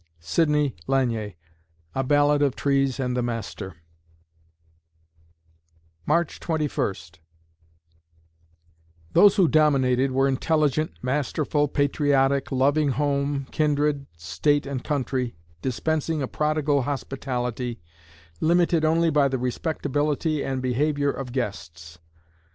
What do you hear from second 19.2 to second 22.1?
the respectability and behavior of guests.